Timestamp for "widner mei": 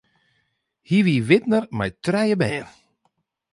1.27-1.91